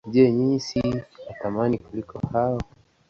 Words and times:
Je, 0.13 0.23
ninyi 0.35 0.59
si 0.67 0.79
wa 1.25 1.33
thamani 1.39 1.75
kuliko 1.85 2.17
hao? 2.31 2.57